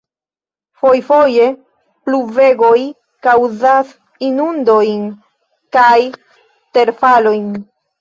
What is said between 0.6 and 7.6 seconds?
Fojfoje pluvegoj kaŭzas inundojn kaj terfalojn.